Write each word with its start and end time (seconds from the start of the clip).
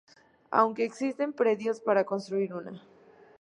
Aunque 0.49 0.83
existen 0.83 1.31
predios 1.31 1.79
para 1.79 2.05
construir 2.05 2.55
una. 2.55 2.81